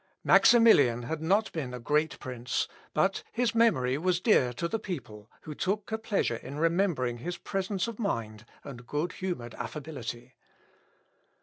[0.23, 5.29] Maximilian had not been a great prince; but his memory was dear to the people,
[5.41, 10.33] who took a pleasure in remembering his presence of mind and good humoured affability.